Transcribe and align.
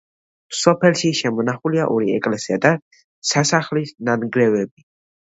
სოფელში 0.59 1.09
შემონახულია 1.17 1.83
ორი 1.95 2.09
ეკლესია 2.19 2.57
და 2.63 2.71
სასახლის 3.33 3.93
ნანგრევები. 4.09 4.83